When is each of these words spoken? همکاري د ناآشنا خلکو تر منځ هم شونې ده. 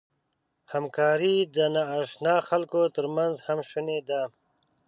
همکاري 0.73 1.35
د 1.55 1.57
ناآشنا 1.75 2.35
خلکو 2.49 2.79
تر 2.95 3.05
منځ 3.15 3.35
هم 3.47 3.59
شونې 3.69 3.99
ده. 4.09 4.21